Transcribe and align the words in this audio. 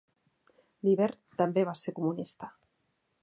L'hivern 0.87 1.19
també 1.43 1.67
va 1.71 1.77
ser 1.83 1.95
comunista. 1.99 2.53